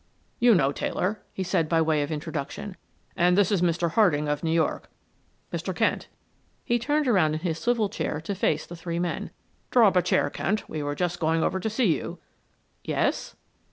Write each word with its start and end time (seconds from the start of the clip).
"You 0.39 0.55
know 0.55 0.71
Taylor," 0.71 1.21
he 1.31 1.43
said 1.43 1.69
by 1.69 1.79
way 1.79 2.01
of 2.01 2.11
introduction. 2.11 2.75
"And 3.15 3.37
this 3.37 3.51
is 3.51 3.61
Mr. 3.61 3.91
Harding 3.91 4.27
of 4.27 4.43
New 4.43 4.49
York 4.49 4.89
Mr. 5.53 5.75
Kent," 5.75 6.07
he 6.65 6.79
turned 6.79 7.07
around 7.07 7.35
in 7.35 7.41
his 7.41 7.59
swivel 7.59 7.87
chair 7.87 8.19
to 8.21 8.33
face 8.33 8.65
the 8.65 8.75
three 8.75 8.97
men. 8.97 9.29
"Draw 9.69 9.87
up 9.89 9.95
a 9.95 10.01
chair, 10.01 10.31
Kent; 10.31 10.67
we 10.67 10.81
were 10.81 10.95
just 10.95 11.19
going 11.19 11.43
over 11.43 11.59
to 11.59 11.69
see 11.69 11.95
you. 11.95 12.17
"Yes?" 12.83 13.35